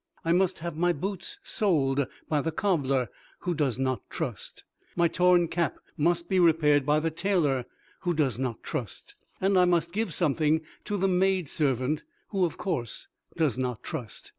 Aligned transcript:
I 0.25 0.31
must 0.31 0.57
have 0.57 0.75
my 0.75 0.93
boots 0.93 1.37
soled 1.43 2.07
by 2.27 2.41
the 2.41 2.51
cobbler, 2.51 3.09
who 3.41 3.53
does 3.53 3.77
not 3.77 4.01
trust; 4.09 4.63
my 4.95 5.07
torn 5.07 5.47
cap 5.47 5.77
must 5.95 6.27
be 6.27 6.39
repaired 6.39 6.87
by 6.87 6.99
the 6.99 7.11
tailor, 7.11 7.65
who 7.99 8.15
does 8.15 8.39
not 8.39 8.63
trust; 8.63 9.13
and 9.39 9.59
I 9.59 9.65
must 9.65 9.93
give 9.93 10.11
something 10.11 10.61
to 10.85 10.97
the 10.97 11.07
maid 11.07 11.47
servant, 11.49 12.03
who 12.29 12.45
of 12.45 12.57
course 12.57 13.09
does 13.37 13.59
not 13.59 13.83
trust. 13.83 14.29